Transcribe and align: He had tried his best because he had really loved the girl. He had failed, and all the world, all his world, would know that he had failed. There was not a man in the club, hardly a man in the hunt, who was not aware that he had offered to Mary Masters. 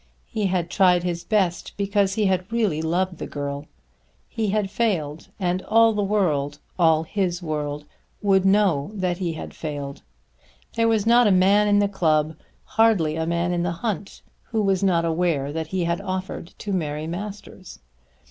He 0.25 0.47
had 0.47 0.71
tried 0.71 1.03
his 1.03 1.23
best 1.23 1.73
because 1.77 2.15
he 2.15 2.25
had 2.25 2.51
really 2.51 2.81
loved 2.81 3.19
the 3.19 3.27
girl. 3.27 3.67
He 4.27 4.49
had 4.49 4.71
failed, 4.71 5.27
and 5.39 5.61
all 5.61 5.93
the 5.93 6.01
world, 6.01 6.57
all 6.79 7.03
his 7.03 7.43
world, 7.43 7.85
would 8.19 8.43
know 8.43 8.89
that 8.95 9.19
he 9.19 9.33
had 9.33 9.53
failed. 9.53 10.01
There 10.73 10.87
was 10.87 11.05
not 11.05 11.27
a 11.27 11.31
man 11.31 11.67
in 11.67 11.77
the 11.77 11.87
club, 11.87 12.35
hardly 12.63 13.15
a 13.15 13.27
man 13.27 13.53
in 13.53 13.61
the 13.61 13.73
hunt, 13.85 14.23
who 14.45 14.63
was 14.63 14.83
not 14.83 15.05
aware 15.05 15.53
that 15.53 15.67
he 15.67 15.83
had 15.83 16.01
offered 16.01 16.55
to 16.57 16.73
Mary 16.73 17.05
Masters. 17.05 17.77